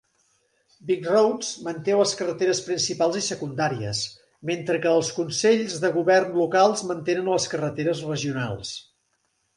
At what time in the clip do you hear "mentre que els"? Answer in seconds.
4.51-5.13